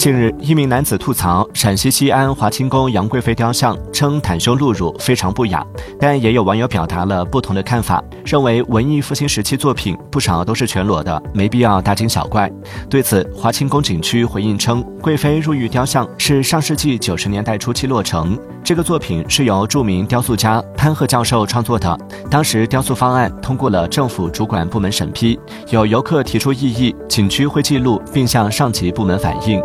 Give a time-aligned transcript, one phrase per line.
[0.00, 5.62] 近日，一名男子吐槽陕西西安华清宫杨贵妃雕像，称袒胸露乳非常不雅，
[6.00, 12.50] 但也有网友表达了不同的看法，认为文艺复兴时期作品不少都是全裸的，没必要大惊小怪。
[12.88, 21.98] 对此，华清宫景区回应称，贵妃入浴雕像是上世纪九十年代初期落成，这个作品是由著名雕塑家潘鹤教授创作的，
[22.30, 25.38] 当时雕塑方案通过了政府主管部门审批，
[25.68, 29.60] 有游客提出异议，景区会记录并向上级部门反映。